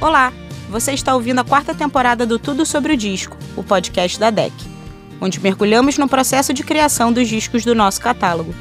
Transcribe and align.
Olá, 0.00 0.32
você 0.70 0.92
está 0.92 1.12
ouvindo 1.12 1.40
a 1.40 1.44
quarta 1.44 1.74
temporada 1.74 2.24
do 2.24 2.38
Tudo 2.38 2.64
Sobre 2.64 2.92
o 2.92 2.96
Disco, 2.96 3.36
o 3.56 3.64
podcast 3.64 4.16
da 4.16 4.30
DEC, 4.30 4.52
onde 5.20 5.40
mergulhamos 5.40 5.98
no 5.98 6.08
processo 6.08 6.54
de 6.54 6.62
criação 6.62 7.12
dos 7.12 7.26
discos 7.26 7.64
do 7.64 7.74
nosso 7.74 8.00
catálogo. 8.00 8.54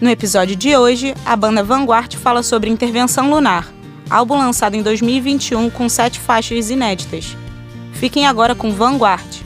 No 0.00 0.08
episódio 0.08 0.54
de 0.54 0.76
hoje, 0.76 1.12
a 1.26 1.34
banda 1.34 1.64
Vanguard 1.64 2.14
fala 2.14 2.44
sobre 2.44 2.70
Intervenção 2.70 3.28
Lunar, 3.28 3.68
álbum 4.08 4.38
lançado 4.38 4.76
em 4.76 4.84
2021 4.84 5.68
com 5.68 5.88
sete 5.88 6.20
faixas 6.20 6.70
inéditas. 6.70 7.36
Fiquem 7.94 8.28
agora 8.28 8.54
com 8.54 8.70
Vanguard. 8.70 9.43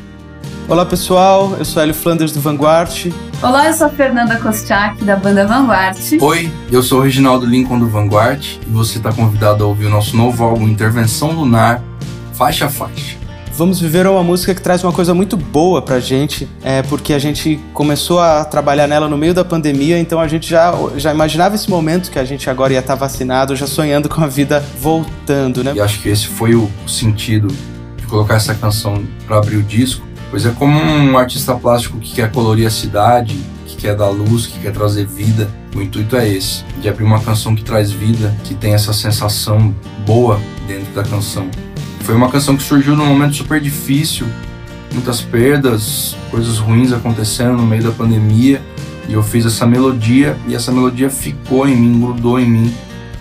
Olá 0.68 0.84
pessoal, 0.84 1.56
eu 1.58 1.64
sou 1.64 1.82
Hélio 1.82 1.94
Flanders 1.94 2.30
do 2.30 2.42
Vanguard. 2.42 3.10
Olá, 3.42 3.68
eu 3.68 3.72
sou 3.72 3.86
a 3.86 3.90
Fernanda 3.90 4.36
Kostiak 4.36 5.02
da 5.02 5.16
banda 5.16 5.46
Vanguard. 5.46 5.96
Oi, 6.20 6.52
eu 6.70 6.82
sou 6.82 6.98
o 6.98 7.02
Reginaldo 7.02 7.46
Lincoln 7.46 7.78
do 7.78 7.88
Vanguard 7.88 8.44
e 8.44 8.70
você 8.70 8.98
está 8.98 9.10
convidado 9.10 9.64
a 9.64 9.66
ouvir 9.66 9.86
o 9.86 9.90
nosso 9.90 10.14
novo 10.14 10.44
álbum 10.44 10.68
Intervenção 10.68 11.32
Lunar, 11.32 11.82
faixa 12.34 12.66
a 12.66 12.68
faixa. 12.68 13.16
Vamos 13.54 13.80
Viver 13.80 14.04
é 14.04 14.10
uma 14.10 14.22
música 14.22 14.54
que 14.54 14.60
traz 14.60 14.84
uma 14.84 14.92
coisa 14.92 15.14
muito 15.14 15.38
boa 15.38 15.80
pra 15.80 16.00
gente, 16.00 16.46
é 16.62 16.82
porque 16.82 17.14
a 17.14 17.18
gente 17.18 17.58
começou 17.72 18.20
a 18.20 18.44
trabalhar 18.44 18.86
nela 18.86 19.08
no 19.08 19.16
meio 19.16 19.32
da 19.32 19.46
pandemia, 19.46 19.98
então 19.98 20.20
a 20.20 20.28
gente 20.28 20.50
já, 20.50 20.74
já 20.98 21.14
imaginava 21.14 21.54
esse 21.54 21.70
momento 21.70 22.10
que 22.10 22.18
a 22.18 22.24
gente 22.26 22.48
agora 22.50 22.74
ia 22.74 22.80
estar 22.80 22.94
vacinado, 22.94 23.56
já 23.56 23.66
sonhando 23.66 24.06
com 24.06 24.22
a 24.22 24.26
vida 24.26 24.62
voltando, 24.78 25.64
né? 25.64 25.72
E 25.74 25.80
acho 25.80 26.02
que 26.02 26.10
esse 26.10 26.26
foi 26.26 26.54
o 26.54 26.70
sentido 26.86 27.48
de 27.96 28.06
colocar 28.06 28.34
essa 28.34 28.54
canção 28.54 29.02
para 29.26 29.38
abrir 29.38 29.56
o 29.56 29.62
disco, 29.62 30.06
Pois 30.30 30.44
é 30.44 30.50
como 30.50 30.78
um 30.78 31.16
artista 31.16 31.54
plástico 31.54 31.98
que 31.98 32.14
quer 32.14 32.30
colorir 32.30 32.66
a 32.66 32.70
cidade, 32.70 33.36
que 33.66 33.76
quer 33.76 33.96
dar 33.96 34.08
luz, 34.08 34.46
que 34.46 34.58
quer 34.58 34.72
trazer 34.72 35.06
vida. 35.06 35.48
O 35.74 35.80
intuito 35.80 36.16
é 36.16 36.28
esse, 36.28 36.64
de 36.80 36.88
abrir 36.88 37.04
uma 37.04 37.20
canção 37.20 37.54
que 37.54 37.62
traz 37.62 37.90
vida, 37.90 38.34
que 38.44 38.54
tem 38.54 38.74
essa 38.74 38.92
sensação 38.92 39.74
boa 40.06 40.38
dentro 40.66 40.92
da 40.92 41.02
canção. 41.02 41.48
Foi 42.00 42.14
uma 42.14 42.30
canção 42.30 42.56
que 42.56 42.62
surgiu 42.62 42.94
num 42.94 43.06
momento 43.06 43.36
super 43.36 43.60
difícil, 43.60 44.26
muitas 44.92 45.20
perdas, 45.20 46.16
coisas 46.30 46.58
ruins 46.58 46.92
acontecendo 46.92 47.56
no 47.56 47.66
meio 47.66 47.82
da 47.82 47.90
pandemia, 47.90 48.60
e 49.08 49.14
eu 49.14 49.22
fiz 49.22 49.46
essa 49.46 49.66
melodia 49.66 50.36
e 50.46 50.54
essa 50.54 50.70
melodia 50.70 51.08
ficou 51.08 51.66
em 51.66 51.74
mim, 51.74 51.98
grudou 51.98 52.38
em 52.38 52.48
mim 52.48 52.74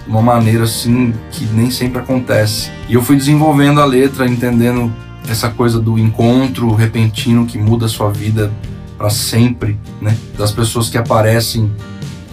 de 0.06 0.10
uma 0.10 0.22
maneira 0.22 0.66
assim 0.66 1.14
que 1.32 1.46
nem 1.46 1.72
sempre 1.72 2.00
acontece. 2.00 2.70
E 2.90 2.94
eu 2.94 3.02
fui 3.02 3.16
desenvolvendo 3.16 3.80
a 3.80 3.86
letra, 3.86 4.28
entendendo 4.28 4.94
essa 5.28 5.50
coisa 5.50 5.80
do 5.80 5.98
encontro 5.98 6.74
repentino 6.74 7.46
que 7.46 7.58
muda 7.58 7.86
a 7.86 7.90
sua 7.90 8.12
vida 8.12 8.52
para 8.98 9.10
sempre, 9.10 9.78
né? 10.02 10.18
Das 10.38 10.52
pessoas 10.52 10.90
que 10.90 10.98
aparecem 10.98 11.72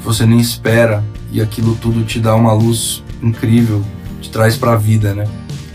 você 0.04 0.26
nem 0.26 0.38
espera 0.38 1.02
e 1.32 1.40
aquilo 1.40 1.74
tudo 1.76 2.04
te 2.04 2.20
dá 2.20 2.34
uma 2.34 2.52
luz 2.52 3.02
incrível, 3.22 3.82
te 4.20 4.30
traz 4.30 4.56
para 4.56 4.72
a 4.72 4.76
vida, 4.76 5.14
né? 5.14 5.26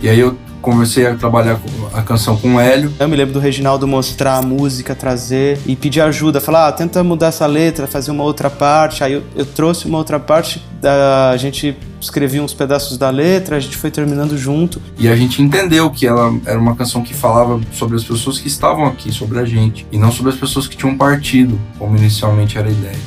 E 0.02 0.08
aí 0.08 0.20
eu 0.20 0.38
comecei 0.62 1.06
a 1.06 1.16
trabalhar 1.16 1.60
a 1.94 2.02
canção 2.02 2.38
com 2.38 2.56
o 2.56 2.60
Hélio. 2.60 2.94
Eu 3.00 3.08
me 3.08 3.16
lembro 3.16 3.34
do 3.34 3.40
Reginaldo 3.40 3.88
mostrar 3.88 4.38
a 4.38 4.42
música, 4.42 4.94
trazer 4.96 5.60
e 5.66 5.76
pedir 5.76 6.02
ajuda, 6.02 6.40
falar, 6.40 6.68
ah, 6.68 6.72
tenta 6.72 7.04
mudar 7.04 7.28
essa 7.28 7.46
letra, 7.46 7.88
fazer 7.88 8.12
uma 8.12 8.24
outra 8.24 8.50
parte. 8.50 9.04
Aí 9.04 9.14
eu, 9.14 9.24
eu 9.36 9.46
trouxe 9.46 9.86
uma 9.86 9.98
outra 9.98 10.20
parte, 10.20 10.64
da, 10.82 11.32
a 11.32 11.38
gente 11.38 11.76
escrevia 12.00 12.42
uns 12.42 12.54
pedaços 12.54 12.98
da 12.98 13.10
letra, 13.10 13.58
a 13.58 13.60
gente 13.60 13.76
foi 13.76 13.92
terminando 13.92 14.38
junto. 14.38 14.82
E 14.98 15.08
a 15.08 15.16
gente 15.16 15.42
entendeu 15.42 15.90
que 15.90 16.08
ela 16.08 16.34
era 16.46 16.58
uma 16.58 16.76
canção 16.76 17.02
que 17.02 17.14
falava 17.14 17.60
sobre 17.74 17.96
as 17.96 18.04
pessoas 18.04 18.40
que 18.40 18.48
estavam 18.48 18.86
aqui, 18.86 19.12
sobre 19.12 19.40
a 19.40 19.46
gente, 19.46 19.86
e 19.92 19.98
não 19.98 20.12
sobre 20.12 20.32
as 20.32 20.38
pessoas 20.38 20.68
que 20.68 20.78
tinham 20.78 20.98
partido, 20.98 21.60
como 21.78 21.98
inicialmente 21.98 22.58
era 22.58 22.68
a 22.68 22.72
ideia. 22.72 23.00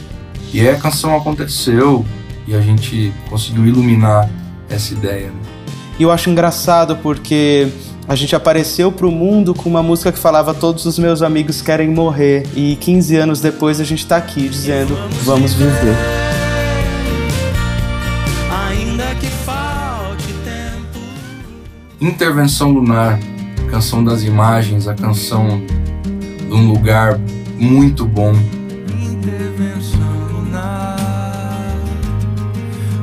E 0.52 0.60
aí 0.60 0.68
a 0.68 0.76
canção 0.76 1.16
aconteceu 1.16 2.04
e 2.46 2.54
a 2.54 2.60
gente 2.60 3.12
conseguiu 3.30 3.66
iluminar 3.66 4.28
essa 4.68 4.92
ideia. 4.92 5.28
Né? 5.28 5.61
E 6.02 6.04
eu 6.04 6.10
acho 6.10 6.28
engraçado 6.28 6.96
porque 6.96 7.68
a 8.08 8.16
gente 8.16 8.34
apareceu 8.34 8.90
pro 8.90 9.08
mundo 9.08 9.54
com 9.54 9.70
uma 9.70 9.84
música 9.84 10.10
que 10.10 10.18
falava 10.18 10.52
todos 10.52 10.84
os 10.84 10.98
meus 10.98 11.22
amigos 11.22 11.62
querem 11.62 11.88
morrer 11.88 12.44
e 12.56 12.74
15 12.74 13.16
anos 13.18 13.40
depois 13.40 13.78
a 13.78 13.84
gente 13.84 14.04
tá 14.04 14.16
aqui 14.16 14.48
dizendo 14.48 14.98
vamos 15.22 15.54
viver. 15.54 15.94
Intervenção 22.00 22.72
Lunar, 22.72 23.20
canção 23.70 24.02
das 24.02 24.24
imagens, 24.24 24.88
a 24.88 24.94
canção 24.94 25.62
de 26.48 26.52
um 26.52 26.66
lugar 26.66 27.16
muito 27.56 28.04
bom. 28.04 28.32
Intervenção 29.00 30.00
lunar, 30.32 30.96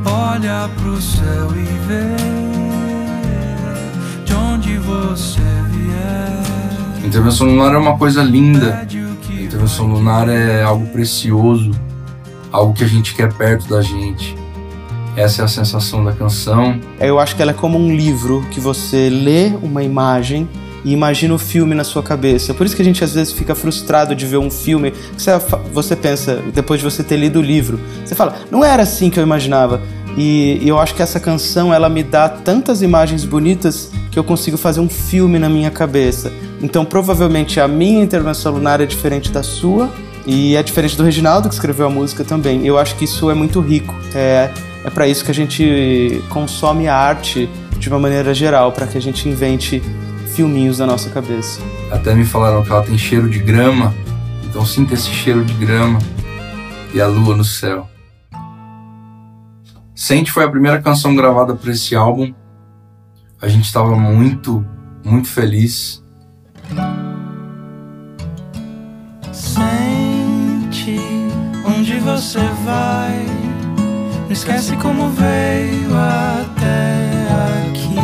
olha 0.05 0.69
pro 0.75 1.01
céu 1.01 1.47
e 1.55 1.87
vê 1.87 2.48
vier. 5.71 7.05
Intervenção 7.05 7.47
lunar 7.47 7.73
é 7.73 7.77
uma 7.77 7.97
coisa 7.97 8.21
linda. 8.21 8.87
Intervenção 9.29 9.87
lunar 9.87 10.29
é 10.29 10.63
algo 10.63 10.85
precioso, 10.87 11.71
algo 12.51 12.73
que 12.73 12.83
a 12.83 12.87
gente 12.87 13.15
quer 13.15 13.33
perto 13.33 13.67
da 13.67 13.81
gente. 13.81 14.35
Essa 15.15 15.41
é 15.41 15.45
a 15.45 15.47
sensação 15.47 16.03
da 16.03 16.13
canção. 16.13 16.79
Eu 16.99 17.19
acho 17.19 17.35
que 17.35 17.41
ela 17.41 17.51
é 17.51 17.53
como 17.53 17.77
um 17.77 17.93
livro 17.93 18.45
que 18.51 18.59
você 18.59 19.09
lê 19.09 19.47
uma 19.61 19.83
imagem 19.83 20.47
e 20.83 20.93
imagina 20.93 21.33
o 21.33 21.37
filme 21.37 21.75
na 21.75 21.83
sua 21.83 22.01
cabeça. 22.01 22.53
Por 22.53 22.65
isso 22.65 22.75
que 22.75 22.81
a 22.81 22.85
gente 22.85 23.03
às 23.03 23.13
vezes 23.13 23.33
fica 23.33 23.53
frustrado 23.53 24.15
de 24.15 24.25
ver 24.25 24.37
um 24.37 24.49
filme. 24.49 24.93
Você, 25.17 25.31
você 25.73 25.95
pensa, 25.95 26.41
depois 26.53 26.79
de 26.79 26.85
você 26.85 27.03
ter 27.03 27.17
lido 27.17 27.39
o 27.39 27.41
livro, 27.41 27.79
você 28.05 28.15
fala, 28.15 28.35
não 28.49 28.63
era 28.63 28.83
assim 28.83 29.09
que 29.09 29.19
eu 29.19 29.23
imaginava. 29.23 29.81
E, 30.17 30.59
eu 30.63 30.79
acho 30.79 30.95
que 30.95 31.01
essa 31.01 31.19
canção 31.19 31.73
ela 31.73 31.89
me 31.89 32.03
dá 32.03 32.27
tantas 32.27 32.81
imagens 32.81 33.23
bonitas 33.23 33.91
que 34.11 34.17
eu 34.17 34.23
consigo 34.23 34.57
fazer 34.57 34.79
um 34.79 34.89
filme 34.89 35.37
na 35.37 35.49
minha 35.49 35.69
cabeça. 35.69 36.31
Então, 36.61 36.83
provavelmente 36.83 37.59
a 37.59 37.67
minha 37.67 38.03
intervenção 38.03 38.53
lunar 38.53 38.81
é 38.81 38.85
diferente 38.85 39.31
da 39.31 39.43
sua 39.43 39.89
e 40.25 40.55
é 40.55 40.63
diferente 40.63 40.97
do 40.97 41.03
Reginaldo 41.03 41.47
que 41.47 41.53
escreveu 41.53 41.87
a 41.87 41.89
música 41.89 42.23
também. 42.23 42.65
Eu 42.65 42.77
acho 42.77 42.95
que 42.95 43.05
isso 43.05 43.29
é 43.29 43.33
muito 43.33 43.59
rico. 43.59 43.95
É, 44.13 44.51
é 44.83 44.89
para 44.89 45.07
isso 45.07 45.23
que 45.23 45.31
a 45.31 45.33
gente 45.33 46.21
consome 46.29 46.87
a 46.87 46.95
arte 46.95 47.49
de 47.77 47.87
uma 47.89 47.99
maneira 47.99 48.33
geral, 48.33 48.71
para 48.71 48.85
que 48.85 48.97
a 48.97 49.01
gente 49.01 49.27
invente 49.27 49.81
filminhos 50.35 50.79
na 50.79 50.85
nossa 50.85 51.09
cabeça. 51.09 51.61
Até 51.91 52.13
me 52.13 52.25
falaram 52.25 52.63
que 52.63 52.71
ela 52.71 52.83
tem 52.83 52.97
cheiro 52.97 53.29
de 53.29 53.39
grama, 53.39 53.93
então 54.47 54.65
sinta 54.65 54.93
esse 54.93 55.09
cheiro 55.09 55.43
de 55.43 55.53
grama 55.53 55.99
e 56.93 57.01
a 57.01 57.07
lua 57.07 57.35
no 57.35 57.43
céu. 57.43 57.89
Sente 59.95 60.31
foi 60.31 60.43
a 60.45 60.49
primeira 60.49 60.81
canção 60.81 61.15
gravada 61.15 61.55
para 61.55 61.71
esse 61.71 61.95
álbum. 61.95 62.33
A 63.41 63.47
gente 63.47 63.63
estava 63.63 63.95
muito, 63.95 64.65
muito 65.01 65.29
feliz. 65.29 66.03
Sente 69.31 70.99
onde 71.65 71.99
você 71.99 72.39
vai. 72.65 73.25
Não 74.25 74.31
esquece 74.31 74.75
como 74.75 75.09
veio 75.11 75.89
até 75.95 77.29
aqui. 77.69 77.95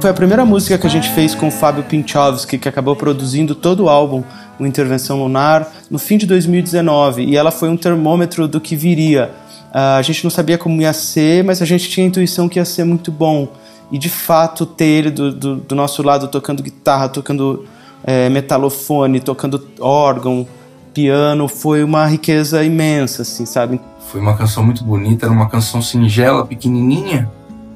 Foi 0.00 0.10
a 0.10 0.14
primeira 0.14 0.44
música 0.44 0.78
que 0.78 0.86
a 0.86 0.90
gente 0.90 1.08
fez 1.10 1.34
com 1.34 1.48
o 1.48 1.50
Fábio 1.50 1.82
Pinchovski, 1.82 2.58
que 2.58 2.68
acabou 2.68 2.94
produzindo 2.94 3.56
todo 3.56 3.84
o 3.84 3.88
álbum, 3.88 4.22
o 4.56 4.64
Intervenção 4.64 5.18
Lunar, 5.18 5.68
no 5.90 5.98
fim 5.98 6.16
de 6.16 6.26
2019. 6.26 7.24
E 7.24 7.36
ela 7.36 7.50
foi 7.50 7.68
um 7.68 7.76
termômetro 7.76 8.46
do 8.46 8.60
que 8.60 8.76
viria 8.76 9.32
Uh, 9.72 9.96
a 9.98 10.02
gente 10.02 10.22
não 10.22 10.30
sabia 10.30 10.58
como 10.58 10.82
ia 10.82 10.92
ser, 10.92 11.42
mas 11.42 11.62
a 11.62 11.64
gente 11.64 11.88
tinha 11.88 12.04
a 12.04 12.08
intuição 12.08 12.46
que 12.46 12.58
ia 12.58 12.64
ser 12.64 12.84
muito 12.84 13.10
bom. 13.10 13.48
E 13.90 13.98
de 13.98 14.10
fato, 14.10 14.66
ter 14.66 14.84
ele 14.84 15.10
do, 15.10 15.32
do, 15.32 15.56
do 15.56 15.74
nosso 15.74 16.02
lado 16.02 16.28
tocando 16.28 16.62
guitarra, 16.62 17.08
tocando 17.08 17.64
é, 18.04 18.28
metalofone, 18.28 19.20
tocando 19.20 19.62
órgão, 19.80 20.46
piano, 20.92 21.48
foi 21.48 21.82
uma 21.82 22.06
riqueza 22.06 22.62
imensa, 22.62 23.22
assim, 23.22 23.46
sabe? 23.46 23.80
Foi 24.10 24.20
uma 24.20 24.36
canção 24.36 24.62
muito 24.62 24.84
bonita, 24.84 25.26
era 25.26 25.32
uma 25.32 25.48
canção 25.48 25.80
singela, 25.80 26.46
pequenininha, 26.46 27.30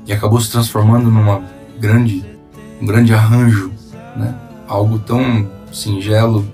e 0.07 0.13
acabou 0.13 0.41
se 0.41 0.51
transformando 0.51 1.11
numa 1.11 1.43
grande, 1.79 2.25
um 2.81 2.87
grande 2.87 3.13
arranjo, 3.13 3.73
né? 4.15 4.35
Algo 4.69 4.99
tão 4.99 5.49
singelo 5.73 6.47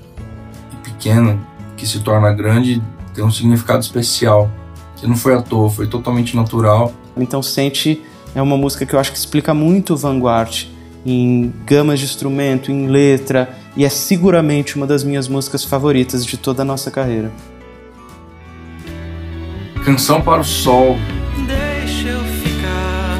e 0.72 0.76
pequeno 0.88 1.40
que 1.76 1.86
se 1.86 2.00
torna 2.00 2.32
grande 2.32 2.82
tem 3.14 3.24
um 3.24 3.30
significado 3.30 3.80
especial 3.80 4.50
que 5.02 5.08
não 5.08 5.16
foi 5.16 5.34
à 5.34 5.42
toa, 5.42 5.68
foi 5.68 5.88
totalmente 5.88 6.36
natural. 6.36 6.92
Então 7.16 7.42
Sente 7.42 8.00
é 8.36 8.40
uma 8.40 8.56
música 8.56 8.86
que 8.86 8.94
eu 8.94 9.00
acho 9.00 9.10
que 9.10 9.18
explica 9.18 9.52
muito 9.52 9.94
o 9.94 9.96
Vanguard 9.96 10.66
em 11.04 11.52
gamas 11.66 11.98
de 11.98 12.04
instrumento, 12.04 12.70
em 12.70 12.86
letra, 12.86 13.58
e 13.76 13.84
é 13.84 13.88
seguramente 13.88 14.76
uma 14.76 14.86
das 14.86 15.02
minhas 15.02 15.26
músicas 15.26 15.64
favoritas 15.64 16.24
de 16.24 16.36
toda 16.36 16.62
a 16.62 16.64
nossa 16.64 16.88
carreira. 16.88 17.32
Canção 19.84 20.22
para 20.22 20.40
o 20.40 20.44
Sol. 20.44 20.96
Deixa 21.48 22.08
eu 22.08 22.20
ficar, 22.20 23.18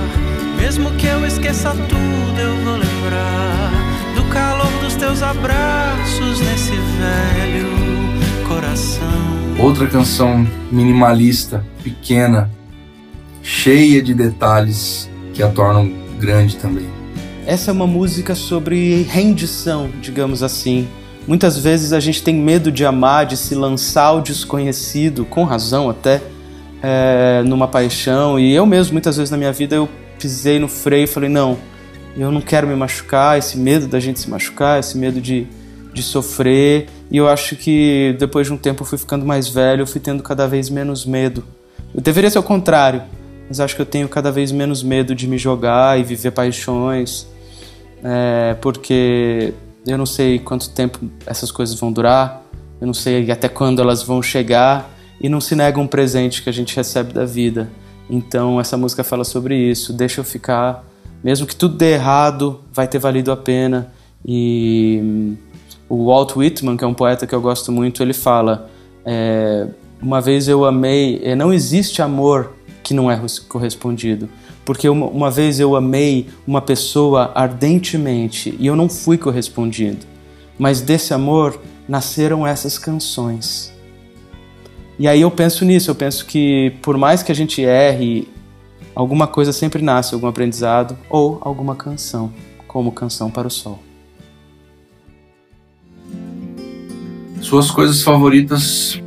mesmo 0.61 0.93
que 0.93 1.07
eu 1.09 1.27
esqueça 1.27 1.71
tudo, 1.71 2.41
eu 2.41 2.57
vou 2.65 2.75
lembrar 2.75 3.73
do 4.15 4.23
calor 4.33 4.71
dos 4.81 4.95
teus 4.95 5.21
abraços 5.21 6.41
nesse 6.41 6.71
velho 6.71 8.47
coração. 8.47 9.42
Outra 9.63 9.87
canção 9.87 10.45
minimalista, 10.73 11.65
pequena, 11.85 12.51
cheia 13.45 14.03
de 14.03 14.13
detalhes 14.13 15.09
que 15.33 15.41
a 15.41 15.49
tornam 15.49 15.89
grande 16.19 16.57
também. 16.57 16.85
Essa 17.47 17.71
é 17.71 17.73
uma 17.73 17.87
música 17.87 18.35
sobre 18.35 19.03
rendição, 19.03 19.89
digamos 20.01 20.43
assim. 20.43 20.89
Muitas 21.29 21.57
vezes 21.57 21.93
a 21.93 22.01
gente 22.01 22.25
tem 22.25 22.35
medo 22.35 22.73
de 22.73 22.85
amar, 22.85 23.25
de 23.25 23.37
se 23.37 23.55
lançar 23.55 24.07
ao 24.07 24.21
desconhecido, 24.21 25.25
com 25.25 25.45
razão 25.45 25.89
até, 25.89 26.21
é, 26.83 27.45
numa 27.47 27.69
paixão. 27.69 28.41
E 28.41 28.53
eu 28.53 28.67
mesmo, 28.67 28.95
muitas 28.95 29.17
vezes 29.17 29.31
na 29.31 29.37
minha 29.37 29.53
vida, 29.53 29.77
eu 29.77 29.89
pisei 30.19 30.59
no 30.59 30.67
freio 30.67 31.05
e 31.05 31.07
falei: 31.07 31.29
não, 31.29 31.57
eu 32.17 32.33
não 32.33 32.41
quero 32.41 32.67
me 32.67 32.75
machucar. 32.75 33.39
Esse 33.39 33.57
medo 33.57 33.87
da 33.87 34.01
gente 34.01 34.19
se 34.19 34.29
machucar, 34.29 34.81
esse 34.81 34.99
medo 34.99 35.21
de, 35.21 35.47
de 35.95 36.03
sofrer. 36.03 36.89
E 37.13 37.19
eu 37.19 37.29
acho 37.29 37.57
que 37.57 38.17
depois 38.19 38.47
de 38.47 38.55
um 38.55 38.57
tempo 38.57 38.83
eu 38.83 38.87
fui 38.87 38.97
ficando 38.97 39.27
mais 39.27 39.47
velho, 39.47 39.83
eu 39.83 39.87
fui 39.87 40.01
tendo 40.01 40.23
cada 40.23 40.49
vez 40.49 40.71
menos 40.71 41.05
medo. 41.05 41.45
Eu 41.95 42.01
deveria 42.01 42.31
ser 42.31 42.39
o 42.39 42.43
contrário, 42.43 43.03
mas 43.47 43.61
acho 43.61 43.77
que 43.77 43.83
eu 43.83 43.87
tenho 43.87 44.09
cada 44.09 44.33
vez 44.33 44.51
menos 44.51 44.83
medo 44.83 45.15
de 45.15 45.29
me 45.29 45.37
jogar 45.37 46.01
e 46.01 46.03
viver 46.03 46.31
paixões, 46.31 47.27
é, 48.03 48.57
porque 48.63 49.53
eu 49.87 49.99
não 49.99 50.07
sei 50.07 50.39
quanto 50.39 50.71
tempo 50.71 51.01
essas 51.27 51.53
coisas 51.53 51.79
vão 51.79 51.93
durar, 51.93 52.43
eu 52.81 52.87
não 52.87 52.95
sei 52.95 53.31
até 53.31 53.47
quando 53.47 53.83
elas 53.83 54.03
vão 54.03 54.23
chegar 54.23 54.91
e 55.21 55.29
não 55.29 55.41
se 55.41 55.55
nega 55.55 55.79
um 55.79 55.87
presente 55.87 56.43
que 56.43 56.49
a 56.49 56.53
gente 56.53 56.75
recebe 56.75 57.13
da 57.13 57.27
vida. 57.27 57.69
Então 58.09 58.59
essa 58.59 58.79
música 58.79 59.05
fala 59.05 59.23
sobre 59.23 59.55
isso. 59.55 59.93
Deixa 59.93 60.21
eu 60.21 60.25
ficar, 60.25 60.83
mesmo 61.23 61.47
que 61.47 61.55
tudo 61.55 61.77
dê 61.77 61.93
errado, 61.93 62.63
vai 62.73 62.89
ter 62.89 62.99
valido 62.99 63.31
a 63.31 63.37
pena. 63.37 63.93
E 64.25 65.37
o 65.93 66.07
Walt 66.07 66.35
Whitman, 66.35 66.75
que 66.75 66.85
é 66.85 66.87
um 66.87 66.95
poeta 66.95 67.27
que 67.27 67.35
eu 67.35 67.41
gosto 67.43 67.71
muito, 67.71 68.03
ele 68.03 68.15
fala: 68.15 68.71
é, 69.05 69.69
uma 70.01 70.23
vez 70.23 70.49
eu 70.49 70.65
amei, 70.65 71.21
é, 71.23 71.35
não 71.35 71.53
existe 71.53 72.01
amor 72.01 72.55
que 72.83 72.95
não 72.95 73.11
é 73.11 73.21
correspondido. 73.47 74.27
Porque 74.65 74.89
uma, 74.89 75.05
uma 75.05 75.31
vez 75.31 75.61
eu 75.61 75.77
amei 75.77 76.29
uma 76.47 76.63
pessoa 76.63 77.31
ardentemente 77.35 78.57
e 78.59 78.67
eu 78.67 78.75
não 78.75 78.89
fui 78.89 79.19
correspondido. 79.19 80.07
Mas 80.59 80.81
desse 80.81 81.13
amor 81.13 81.61
nasceram 81.87 82.47
essas 82.47 82.79
canções. 82.79 83.71
E 84.99 85.07
aí 85.07 85.21
eu 85.21 85.31
penso 85.31 85.63
nisso, 85.63 85.91
eu 85.91 85.95
penso 85.95 86.25
que 86.25 86.73
por 86.81 86.97
mais 86.97 87.23
que 87.23 87.31
a 87.31 87.35
gente 87.35 87.61
erre, 87.61 88.27
alguma 88.95 89.27
coisa 89.27 89.53
sempre 89.53 89.83
nasce, 89.83 90.15
algum 90.15 90.27
aprendizado 90.27 90.97
ou 91.11 91.37
alguma 91.43 91.77
canção, 91.77 92.33
como 92.67 92.91
Canção 92.93 93.31
para 93.31 93.47
o 93.47 93.51
Sol. 93.51 93.92
Suas 97.43 97.71
coisas 97.73 98.03
favoritas? 98.03 99.03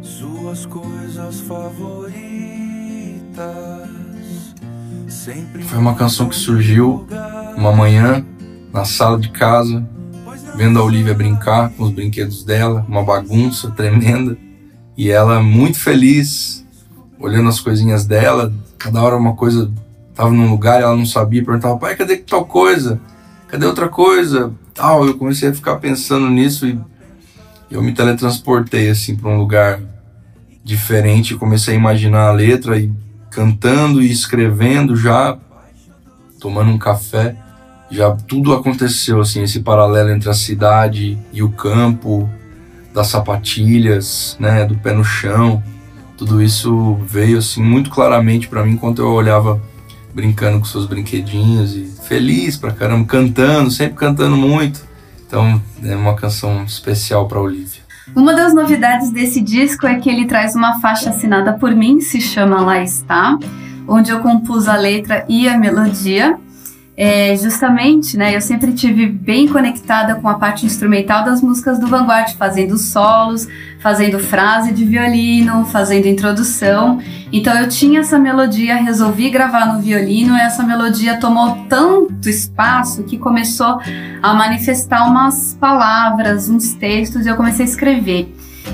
Suas 0.00 0.64
coisas 0.64 1.40
favoritas. 1.40 2.14
Foi 5.64 5.78
uma 5.78 5.96
canção 5.96 6.28
que 6.28 6.36
surgiu 6.36 7.04
uma 7.56 7.72
manhã 7.72 8.24
na 8.72 8.84
sala 8.84 9.18
de 9.18 9.28
casa, 9.28 9.84
vendo 10.56 10.78
a 10.78 10.84
Olivia 10.84 11.12
brincar 11.12 11.70
com 11.70 11.82
os 11.82 11.90
brinquedos 11.90 12.44
dela, 12.44 12.86
uma 12.88 13.02
bagunça 13.02 13.70
tremenda. 13.72 14.38
E 14.96 15.10
ela 15.10 15.42
muito 15.42 15.80
feliz, 15.80 16.64
olhando 17.18 17.48
as 17.48 17.60
coisinhas 17.60 18.06
dela, 18.06 18.54
cada 18.78 19.02
hora 19.02 19.16
uma 19.16 19.34
coisa 19.34 19.70
tava 20.14 20.30
num 20.30 20.48
lugar 20.48 20.80
e 20.80 20.84
ela 20.84 20.96
não 20.96 21.04
sabia, 21.04 21.44
perguntava, 21.44 21.76
pai, 21.76 21.96
cadê 21.96 22.18
tal 22.18 22.44
coisa? 22.44 23.00
Cadê 23.48 23.66
outra 23.66 23.88
coisa? 23.88 24.52
Tal, 24.72 25.04
eu 25.04 25.18
comecei 25.18 25.48
a 25.48 25.54
ficar 25.54 25.76
pensando 25.76 26.30
nisso 26.30 26.66
e 26.66 26.78
eu 27.70 27.82
me 27.82 27.92
teletransportei 27.92 28.90
assim 28.90 29.14
para 29.14 29.30
um 29.30 29.38
lugar 29.38 29.80
diferente, 30.64 31.36
comecei 31.36 31.74
a 31.74 31.78
imaginar 31.78 32.28
a 32.28 32.32
letra 32.32 32.78
e 32.78 32.92
cantando 33.30 34.02
e 34.02 34.10
escrevendo 34.10 34.96
já 34.96 35.38
tomando 36.40 36.70
um 36.70 36.78
café, 36.78 37.36
já 37.90 38.10
tudo 38.12 38.52
aconteceu 38.52 39.20
assim, 39.20 39.42
esse 39.42 39.60
paralelo 39.60 40.10
entre 40.10 40.28
a 40.30 40.34
cidade 40.34 41.18
e 41.32 41.42
o 41.42 41.50
campo, 41.50 42.28
das 42.92 43.08
sapatilhas, 43.08 44.36
né, 44.40 44.64
do 44.64 44.74
pé 44.74 44.92
no 44.92 45.04
chão. 45.04 45.62
Tudo 46.16 46.42
isso 46.42 46.96
veio 47.06 47.38
assim 47.38 47.62
muito 47.62 47.90
claramente 47.90 48.48
para 48.48 48.64
mim 48.64 48.72
enquanto 48.72 49.00
eu 49.00 49.08
olhava 49.08 49.60
brincando 50.12 50.58
com 50.58 50.64
seus 50.64 50.86
brinquedinhos 50.86 51.74
e 51.74 51.84
feliz 52.02 52.56
pra 52.56 52.72
caramba, 52.72 53.06
cantando, 53.06 53.70
sempre 53.70 53.94
cantando 53.94 54.36
muito. 54.36 54.84
Então, 55.30 55.62
é 55.84 55.94
uma 55.94 56.16
canção 56.16 56.64
especial 56.64 57.28
para 57.28 57.40
Olivia. 57.40 57.82
Uma 58.16 58.34
das 58.34 58.52
novidades 58.52 59.12
desse 59.12 59.40
disco 59.40 59.86
é 59.86 59.94
que 60.00 60.10
ele 60.10 60.26
traz 60.26 60.56
uma 60.56 60.80
faixa 60.80 61.10
assinada 61.10 61.52
por 61.52 61.72
mim, 61.72 62.00
se 62.00 62.20
chama 62.20 62.60
Lá 62.60 62.82
Está, 62.82 63.38
onde 63.86 64.10
eu 64.10 64.18
compus 64.18 64.66
a 64.66 64.74
letra 64.74 65.24
e 65.28 65.48
a 65.48 65.56
melodia 65.56 66.36
é, 67.02 67.34
justamente, 67.34 68.14
né, 68.18 68.36
eu 68.36 68.42
sempre 68.42 68.74
tive 68.74 69.06
bem 69.06 69.48
conectada 69.48 70.16
com 70.16 70.28
a 70.28 70.34
parte 70.34 70.66
instrumental 70.66 71.24
das 71.24 71.40
músicas 71.40 71.78
do 71.78 71.86
Vanguard, 71.86 72.34
fazendo 72.34 72.76
solos, 72.76 73.48
fazendo 73.78 74.18
frase 74.18 74.70
de 74.70 74.84
violino, 74.84 75.64
fazendo 75.64 76.04
introdução. 76.04 77.00
Então 77.32 77.58
eu 77.58 77.70
tinha 77.70 78.00
essa 78.00 78.18
melodia, 78.18 78.76
resolvi 78.76 79.30
gravar 79.30 79.72
no 79.72 79.80
violino, 79.80 80.36
e 80.36 80.40
essa 80.42 80.62
melodia 80.62 81.16
tomou 81.18 81.64
tanto 81.70 82.28
espaço 82.28 83.02
que 83.04 83.16
começou 83.16 83.80
a 84.22 84.34
manifestar 84.34 85.08
umas 85.08 85.56
palavras, 85.58 86.50
uns 86.50 86.74
textos, 86.74 87.24
e 87.24 87.30
eu 87.30 87.36
comecei 87.36 87.64
a 87.64 87.68
escrever. 87.68 88.30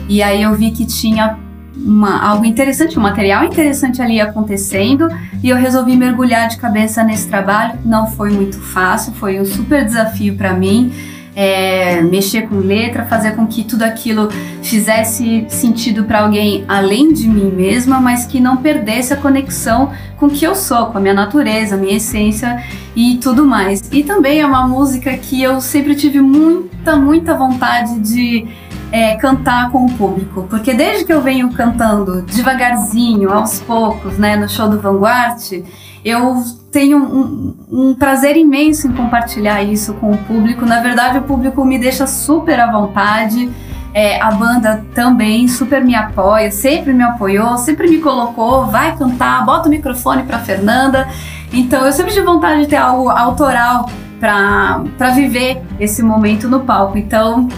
E 0.09 0.21
aí 0.21 0.43
eu 0.43 0.53
vi 0.53 0.73
que 0.73 0.85
tinha 0.85 1.39
uma, 1.77 2.21
algo 2.23 2.45
interessante, 2.45 2.99
um 2.99 3.03
material 3.03 3.45
interessante 3.45 4.01
ali 4.01 4.21
acontecendo 4.21 5.09
e 5.43 5.49
eu 5.49 5.57
resolvi 5.57 5.97
mergulhar 5.97 6.49
de 6.49 6.57
cabeça 6.57 7.03
nesse 7.05 7.29
trabalho. 7.29 7.79
Não 7.85 8.07
foi 8.07 8.31
muito 8.31 8.59
fácil, 8.59 9.13
foi 9.13 9.41
um 9.41 9.45
super 9.45 9.85
desafio 9.85 10.37
para 10.37 10.55
mim. 10.55 10.93
É, 11.39 12.01
mexer 12.01 12.49
com 12.49 12.57
letra, 12.57 13.05
fazer 13.05 13.37
com 13.37 13.47
que 13.47 13.63
tudo 13.63 13.83
aquilo 13.83 14.31
fizesse 14.63 15.45
sentido 15.51 16.05
para 16.05 16.21
alguém 16.21 16.65
além 16.67 17.13
de 17.13 17.29
mim 17.29 17.53
mesma, 17.55 18.01
mas 18.01 18.25
que 18.25 18.41
não 18.41 18.57
perdesse 18.57 19.13
a 19.13 19.17
conexão 19.19 19.93
com 20.17 20.27
o 20.27 20.31
que 20.31 20.47
eu 20.47 20.55
sou, 20.55 20.87
com 20.87 20.97
a 20.97 21.01
minha 21.01 21.13
natureza, 21.13 21.75
a 21.75 21.79
minha 21.79 21.99
essência 21.99 22.65
e 22.97 23.19
tudo 23.19 23.45
mais. 23.45 23.83
E 23.93 24.03
também 24.03 24.41
é 24.41 24.47
uma 24.47 24.67
música 24.67 25.15
que 25.19 25.43
eu 25.43 25.61
sempre 25.61 25.95
tive 25.95 26.23
muita, 26.23 26.97
muita 26.97 27.35
vontade 27.35 28.01
de 28.01 28.49
é, 28.91 29.17
cantar 29.17 29.71
com 29.71 29.85
o 29.85 29.93
público, 29.93 30.47
porque 30.49 30.73
desde 30.73 31.05
que 31.05 31.13
eu 31.13 31.21
venho 31.21 31.53
cantando 31.53 32.23
devagarzinho, 32.23 33.31
aos 33.33 33.61
poucos, 33.61 34.17
né, 34.17 34.37
no 34.37 34.49
show 34.49 34.69
do 34.69 34.81
Vanguard, 34.81 35.63
eu 36.07 36.41
tenho 36.71 36.99
um, 36.99 37.57
um, 37.69 37.95
prazer 37.97 38.37
imenso 38.37 38.87
em 38.87 38.93
compartilhar 38.93 39.61
isso 39.65 39.93
com 39.95 40.13
o 40.13 40.19
público. 40.19 40.65
Na 40.65 40.79
verdade, 40.79 41.19
o 41.19 41.23
público 41.23 41.65
me 41.65 41.81
deixa 41.81 42.07
super 42.07 42.61
à 42.61 42.71
vontade. 42.71 43.51
É, 43.93 44.23
a 44.23 44.31
banda 44.31 44.85
também 44.95 45.49
super 45.49 45.85
me 45.85 45.97
apoia, 45.97 46.53
sempre 46.53 46.93
me 46.93 47.03
apoiou, 47.03 47.59
sempre 47.59 47.89
me 47.89 47.99
colocou, 47.99 48.67
vai 48.67 48.97
cantar, 48.97 49.45
bota 49.45 49.67
o 49.67 49.71
microfone 49.71 50.23
para 50.23 50.39
Fernanda. 50.39 51.09
Então 51.53 51.85
eu 51.85 51.93
sempre 51.93 52.13
tive 52.13 52.25
vontade 52.25 52.61
de 52.61 52.69
ter 52.69 52.77
algo 52.77 53.09
autoral 53.09 53.91
para 54.21 55.11
viver 55.13 55.61
esse 55.81 56.05
momento 56.05 56.49
no 56.49 56.61
palco. 56.61 56.97
Então 56.97 57.49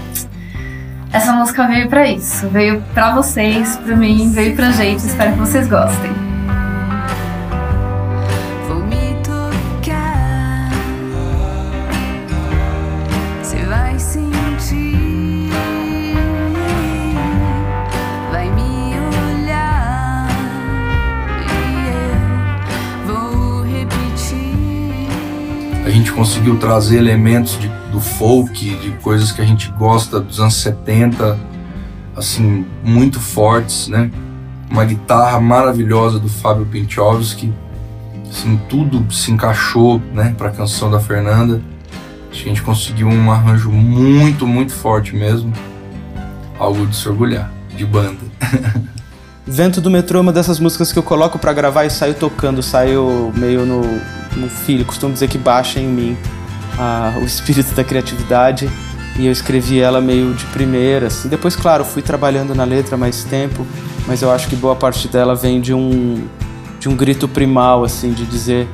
essa 1.12 1.34
música 1.34 1.66
veio 1.66 1.87
para 1.88 2.08
isso, 2.08 2.49
veio 2.49 2.82
para 2.94 3.14
vocês, 3.14 3.76
para 3.76 3.94
mim, 3.94 4.30
veio 4.30 4.56
pra 4.56 4.70
gente. 4.70 5.00
Espero 5.00 5.32
que 5.32 5.38
vocês 5.38 5.68
gostem. 5.68 6.27
Conseguiu 26.18 26.56
trazer 26.58 26.98
elementos 26.98 27.56
de 27.60 27.68
do 27.92 28.00
folk, 28.00 28.52
de 28.52 28.90
coisas 29.02 29.30
que 29.30 29.40
a 29.40 29.44
gente 29.44 29.70
gosta 29.70 30.18
dos 30.18 30.40
anos 30.40 30.54
70, 30.56 31.38
assim, 32.16 32.66
muito 32.82 33.20
fortes, 33.20 33.87
né? 33.87 34.10
Uma 34.68 34.84
guitarra 34.84 35.40
maravilhosa 35.40 36.18
do 36.18 36.28
Fábio 36.28 36.66
Pinchovski, 36.66 37.52
assim, 38.28 38.60
tudo 38.68 39.12
se 39.14 39.30
encaixou, 39.30 40.02
né, 40.12 40.34
para 40.37 40.48
a 40.48 40.50
canção 40.50 40.90
da 40.90 40.98
Fernanda. 40.98 41.62
Acho 42.32 42.42
que 42.42 42.50
a 42.50 42.52
gente 42.52 42.62
conseguiu 42.62 43.06
um 43.06 43.30
arranjo 43.30 43.70
muito, 43.70 44.44
muito 44.44 44.72
forte 44.72 45.14
mesmo. 45.14 45.52
Algo 46.58 46.84
de 46.84 46.96
se 46.96 47.08
orgulhar, 47.08 47.48
de 47.76 47.87
banda. 47.87 48.18
Vento 49.46 49.80
do 49.80 49.88
Metrô 49.88 50.18
é 50.18 50.22
uma 50.22 50.32
dessas 50.32 50.58
músicas 50.58 50.92
que 50.92 50.98
eu 50.98 51.02
coloco 51.04 51.38
para 51.38 51.52
gravar 51.52 51.84
e 51.84 51.90
saio 51.90 52.14
tocando, 52.14 52.60
saio 52.60 53.32
meio 53.34 53.64
no, 53.64 53.80
no 54.38 54.49
filho, 54.49 54.85
costumo 54.85 55.12
dizer 55.12 55.28
que 55.28 55.38
baixa 55.38 55.80
em 55.80 55.87
mim 55.87 56.16
o 57.21 57.25
espírito 57.25 57.75
da 57.75 57.83
criatividade 57.83 58.71
e 59.18 59.26
eu 59.26 59.33
escrevi 59.33 59.80
ela 59.80 60.00
meio 60.00 60.33
de 60.33 60.45
primeira, 60.47 61.09
assim. 61.09 61.28
Depois, 61.28 61.57
claro, 61.57 61.85
fui 61.85 62.02
trabalhando 62.02 62.54
na 62.54 62.62
letra 62.62 62.97
mais 62.97 63.25
tempo, 63.25 63.66
mas 64.07 64.23
eu 64.23 64.30
acho 64.30 64.47
que 64.47 64.54
boa 64.54 64.76
parte 64.76 65.09
dela 65.09 65.35
vem 65.35 65.61
de 65.61 65.75
um 65.75 66.25
de 66.78 66.88
um 66.88 66.95
grito 66.95 67.26
primal, 67.26 67.83
assim, 67.83 68.12
de 68.12 68.25
dizer 68.25 68.68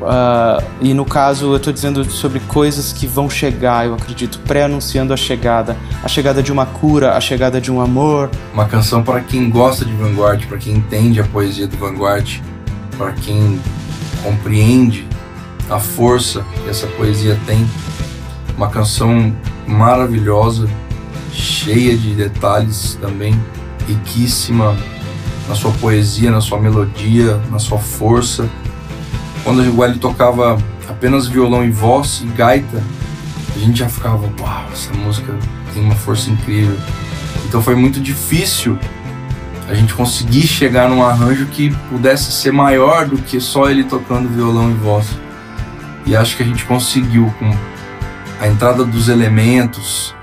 Uh, 0.00 0.62
e 0.80 0.94
no 0.94 1.04
caso, 1.04 1.46
eu 1.46 1.56
estou 1.56 1.72
dizendo 1.72 2.08
sobre 2.08 2.38
coisas 2.40 2.92
que 2.92 3.06
vão 3.06 3.28
chegar, 3.28 3.86
eu 3.86 3.94
acredito, 3.94 4.38
pré-anunciando 4.40 5.12
a 5.12 5.16
chegada. 5.16 5.76
A 6.02 6.08
chegada 6.08 6.42
de 6.42 6.52
uma 6.52 6.66
cura, 6.66 7.16
a 7.16 7.20
chegada 7.20 7.60
de 7.60 7.70
um 7.70 7.80
amor. 7.80 8.30
Uma 8.52 8.66
canção 8.66 9.02
para 9.02 9.20
quem 9.20 9.50
gosta 9.50 9.84
de 9.84 9.92
Vanguard, 9.92 10.46
para 10.46 10.58
quem 10.58 10.76
entende 10.76 11.20
a 11.20 11.24
poesia 11.24 11.66
do 11.66 11.76
Vanguard, 11.76 12.40
para 12.96 13.12
quem 13.12 13.60
compreende 14.22 15.06
a 15.70 15.78
força 15.78 16.44
que 16.62 16.68
essa 16.68 16.86
poesia 16.86 17.38
tem. 17.46 17.68
Uma 18.56 18.68
canção 18.68 19.34
maravilhosa, 19.66 20.68
cheia 21.32 21.96
de 21.96 22.14
detalhes 22.14 22.98
também, 23.00 23.38
riquíssima 23.86 24.76
na 25.48 25.54
sua 25.54 25.70
poesia, 25.72 26.30
na 26.30 26.40
sua 26.40 26.60
melodia, 26.60 27.40
na 27.50 27.58
sua 27.58 27.78
força 27.78 28.48
quando 29.48 29.62
o 29.62 29.80
Welley 29.80 29.98
tocava 29.98 30.58
apenas 30.88 31.26
violão 31.26 31.64
e 31.64 31.70
voz 31.70 32.20
e 32.22 32.26
gaita, 32.26 32.82
a 33.56 33.58
gente 33.58 33.78
já 33.78 33.88
ficava, 33.88 34.30
uau, 34.40 34.64
essa 34.70 34.92
música 34.92 35.34
tem 35.72 35.82
uma 35.82 35.94
força 35.94 36.28
incrível. 36.30 36.76
Então 37.46 37.62
foi 37.62 37.74
muito 37.74 37.98
difícil 37.98 38.78
a 39.68 39.74
gente 39.74 39.92
conseguir 39.94 40.46
chegar 40.46 40.88
num 40.88 41.02
arranjo 41.02 41.46
que 41.46 41.70
pudesse 41.90 42.32
ser 42.32 42.52
maior 42.52 43.06
do 43.06 43.18
que 43.18 43.40
só 43.40 43.68
ele 43.68 43.84
tocando 43.84 44.28
violão 44.28 44.70
e 44.70 44.74
voz. 44.74 45.06
E 46.06 46.16
acho 46.16 46.36
que 46.36 46.42
a 46.42 46.46
gente 46.46 46.64
conseguiu 46.64 47.32
com 47.38 47.54
a 48.40 48.48
entrada 48.48 48.84
dos 48.84 49.08
elementos, 49.08 50.14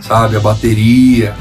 sabe, 0.00 0.36
a 0.36 0.40
bateria 0.40 1.34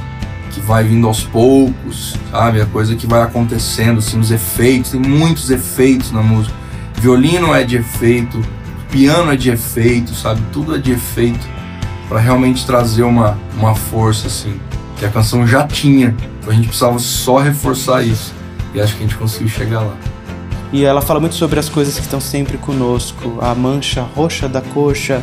que 0.50 0.60
vai 0.60 0.84
vindo 0.84 1.08
aos 1.08 1.24
poucos, 1.24 2.16
sabe, 2.32 2.62
a 2.62 2.66
coisa 2.66 2.96
que 2.96 3.06
vai 3.06 3.22
acontecendo, 3.22 4.00
assim, 4.00 4.20
os 4.20 4.32
efeitos, 4.32 4.92
tem 4.92 5.00
muitos 5.00 5.50
efeitos 5.50 6.12
na 6.12 6.22
música 6.22 6.64
violino 7.04 7.54
é 7.54 7.66
de 7.66 7.76
efeito, 7.76 8.42
piano 8.90 9.34
é 9.34 9.36
de 9.36 9.50
efeito, 9.50 10.16
sabe? 10.16 10.42
Tudo 10.54 10.74
é 10.76 10.78
de 10.78 10.94
efeito 10.94 11.46
para 12.08 12.18
realmente 12.18 12.66
trazer 12.66 13.04
uma, 13.04 13.38
uma 13.58 13.76
força 13.76 14.28
assim 14.28 14.58
que 15.04 15.08
a 15.08 15.12
canção 15.12 15.46
já 15.46 15.68
tinha. 15.68 16.16
A 16.48 16.54
gente 16.54 16.68
precisava 16.68 16.98
só 16.98 17.38
reforçar 17.38 18.04
isso 18.04 18.34
e 18.74 18.80
acho 18.80 18.96
que 18.96 19.04
a 19.04 19.08
gente 19.08 19.18
conseguiu 19.18 19.50
chegar 19.50 19.82
lá. 19.82 19.96
E 20.72 20.86
ela 20.86 21.02
fala 21.02 21.20
muito 21.20 21.36
sobre 21.36 21.60
as 21.60 21.70
coisas 21.70 21.96
que 21.96 22.02
estão 22.02 22.22
sempre 22.22 22.58
conosco: 22.58 23.38
a 23.42 23.54
mancha 23.54 24.02
roxa 24.16 24.48
da 24.48 24.62
coxa, 24.62 25.22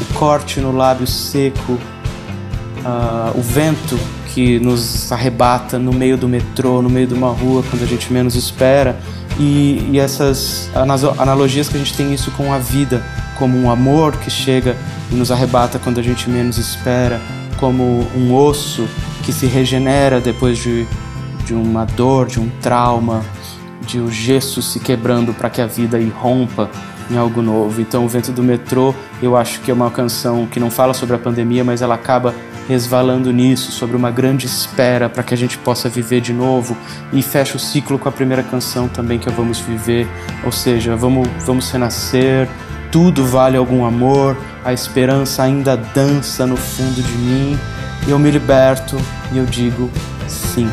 o 0.00 0.14
corte 0.14 0.60
no 0.60 0.72
lábio 0.72 1.06
seco, 1.06 1.72
uh, 1.72 3.38
o 3.38 3.42
vento 3.42 3.98
que 4.34 4.58
nos 4.58 5.12
arrebata 5.12 5.78
no 5.78 5.92
meio 5.92 6.16
do 6.16 6.28
metrô, 6.28 6.80
no 6.80 6.88
meio 6.88 7.06
de 7.06 7.14
uma 7.14 7.30
rua, 7.30 7.62
quando 7.70 7.82
a 7.82 7.86
gente 7.86 8.12
menos 8.12 8.34
espera 8.34 8.98
e, 9.38 9.88
e 9.90 9.98
essas 9.98 10.70
analogias 11.18 11.68
que 11.68 11.76
a 11.76 11.78
gente 11.78 11.94
tem 11.94 12.12
isso 12.12 12.30
com 12.32 12.52
a 12.52 12.58
vida, 12.58 13.02
como 13.38 13.58
um 13.58 13.70
amor 13.70 14.16
que 14.16 14.30
chega 14.30 14.76
e 15.10 15.14
nos 15.14 15.30
arrebata 15.30 15.78
quando 15.78 15.98
a 15.98 16.02
gente 16.02 16.28
menos 16.28 16.58
espera, 16.58 17.20
como 17.58 18.06
um 18.16 18.34
osso 18.34 18.86
que 19.28 19.32
se 19.34 19.44
regenera 19.44 20.22
depois 20.22 20.56
de, 20.56 20.86
de 21.44 21.52
uma 21.52 21.84
dor, 21.84 22.28
de 22.28 22.40
um 22.40 22.48
trauma, 22.62 23.22
de 23.82 24.00
o 24.00 24.04
um 24.04 24.10
gesso 24.10 24.62
se 24.62 24.80
quebrando 24.80 25.34
para 25.34 25.50
que 25.50 25.60
a 25.60 25.66
vida 25.66 26.00
irrompa 26.00 26.70
em 27.10 27.18
algo 27.18 27.42
novo. 27.42 27.78
Então, 27.78 28.06
O 28.06 28.08
Vento 28.08 28.32
do 28.32 28.42
Metrô, 28.42 28.94
eu 29.22 29.36
acho 29.36 29.60
que 29.60 29.70
é 29.70 29.74
uma 29.74 29.90
canção 29.90 30.46
que 30.46 30.58
não 30.58 30.70
fala 30.70 30.94
sobre 30.94 31.14
a 31.14 31.18
pandemia, 31.18 31.62
mas 31.62 31.82
ela 31.82 31.94
acaba 31.94 32.34
resvalando 32.66 33.30
nisso, 33.30 33.70
sobre 33.70 33.98
uma 33.98 34.10
grande 34.10 34.46
espera 34.46 35.10
para 35.10 35.22
que 35.22 35.34
a 35.34 35.36
gente 35.36 35.58
possa 35.58 35.90
viver 35.90 36.22
de 36.22 36.32
novo. 36.32 36.74
E 37.12 37.20
fecha 37.20 37.58
o 37.58 37.60
ciclo 37.60 37.98
com 37.98 38.08
a 38.08 38.12
primeira 38.12 38.42
canção 38.42 38.88
também 38.88 39.18
que 39.18 39.28
é 39.28 39.32
Vamos 39.32 39.60
Viver, 39.60 40.08
ou 40.42 40.50
seja, 40.50 40.96
vamos, 40.96 41.28
vamos 41.44 41.70
renascer, 41.70 42.48
tudo 42.90 43.26
vale 43.26 43.58
algum 43.58 43.84
amor, 43.84 44.38
a 44.64 44.72
esperança 44.72 45.42
ainda 45.42 45.76
dança 45.76 46.46
no 46.46 46.56
fundo 46.56 47.02
de 47.02 47.12
mim, 47.12 47.58
eu 48.06 48.18
me 48.18 48.30
liberto 48.30 48.96
e 49.32 49.38
eu 49.38 49.44
digo 49.44 49.90
sim. 50.28 50.70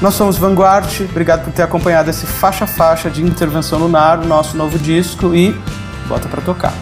Nós 0.00 0.14
somos 0.14 0.36
Vanguard, 0.36 0.88
obrigado 1.08 1.44
por 1.44 1.52
ter 1.52 1.62
acompanhado 1.62 2.10
esse 2.10 2.26
faixa 2.26 2.66
faixa 2.66 3.08
de 3.08 3.22
Intervenção 3.22 3.78
Lunar, 3.78 4.18
nosso 4.18 4.56
novo 4.56 4.78
disco 4.78 5.34
e 5.34 5.58
bota 6.06 6.28
para 6.28 6.42
tocar. 6.42 6.74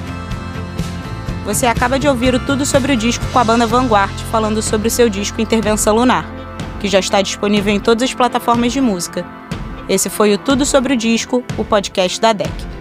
Você 1.45 1.67
acaba 1.67 1.99
de 1.99 2.09
ouvir 2.09 2.35
o 2.35 2.41
Tudo 2.41 2.65
sobre 2.65 2.95
o 2.95 2.97
Disco 2.97 3.25
com 3.33 3.39
a 3.39 3.45
banda 3.45 3.67
Vanguard, 3.67 4.15
falando 4.33 4.63
sobre 4.63 4.89
o 4.89 4.91
seu 4.91 5.11
disco 5.11 5.41
Intervenção 5.41 5.95
Lunar, 5.95 6.27
que 6.81 6.89
já 6.89 6.99
está 6.99 7.21
disponível 7.21 7.73
em 7.73 7.79
todas 7.79 8.03
as 8.03 8.15
plataformas 8.15 8.73
de 8.73 8.81
música. 8.81 9.25
Esse 9.89 10.09
foi 10.09 10.33
o 10.33 10.39
Tudo 10.39 10.65
sobre 10.65 10.95
o 10.95 10.97
Disco, 10.97 11.45
o 11.59 11.65
podcast 11.65 12.19
da 12.19 12.33
DEC. 12.33 12.74